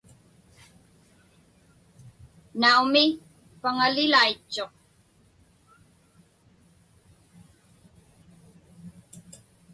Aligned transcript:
Naumi, 2.59 3.05
paŋalilaitchuq. 3.61 4.73